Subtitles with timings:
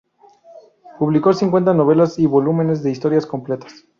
[0.97, 3.85] Publicó cincuenta novelas y volúmenes de historias completas.